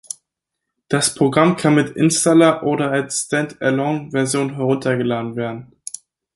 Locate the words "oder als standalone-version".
2.63-4.55